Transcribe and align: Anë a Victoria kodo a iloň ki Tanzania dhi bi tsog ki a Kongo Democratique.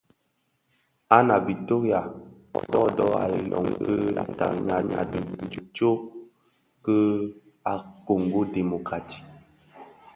Anë 1.17 1.31
a 1.35 1.39
Victoria 1.49 1.99
kodo 2.71 3.07
a 3.23 3.25
iloň 3.39 3.67
ki 3.83 3.95
Tanzania 4.39 5.01
dhi 5.11 5.19
bi 5.37 5.45
tsog 5.75 5.99
ki 6.83 6.97
a 7.73 7.73
Kongo 8.07 8.41
Democratique. 8.57 9.29